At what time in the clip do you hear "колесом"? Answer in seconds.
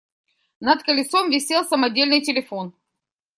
0.81-1.29